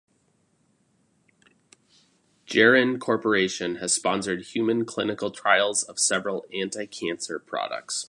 [2.47, 7.99] Geron Corporation has sponsored human clinical trials of several anti-cancer products.